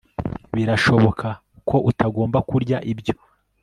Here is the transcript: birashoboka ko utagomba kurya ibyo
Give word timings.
birashoboka 0.55 1.27
ko 1.69 1.77
utagomba 1.89 2.39
kurya 2.49 2.77
ibyo 2.91 3.13